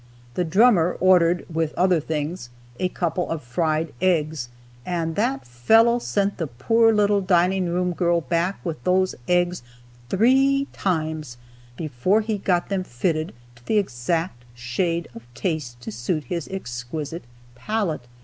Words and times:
The 0.33 0.43
drummer 0.43 0.97
ordered 0.99 1.45
(with 1.47 1.75
other 1.75 1.99
things) 1.99 2.49
a 2.79 2.89
couple 2.89 3.29
of 3.29 3.43
fried 3.43 3.93
eggs, 4.01 4.49
and 4.83 5.15
that 5.15 5.45
fellow 5.45 5.99
sent 5.99 6.37
the 6.39 6.47
poor 6.47 6.91
little 6.91 7.21
dining 7.21 7.69
room 7.69 7.93
girl 7.93 8.21
back 8.21 8.65
with 8.65 8.83
those 8.83 9.13
eggs 9.27 9.61
three 10.09 10.65
times 10.73 11.37
before 11.77 12.21
he 12.21 12.39
got 12.39 12.69
them 12.69 12.83
fitted 12.83 13.31
to 13.57 13.65
the 13.67 13.77
exact 13.77 14.43
shade 14.55 15.07
of 15.13 15.31
taste 15.35 15.79
to 15.81 15.91
suit 15.91 16.23
his 16.23 16.47
exquisite 16.47 17.25
palate. 17.53 18.07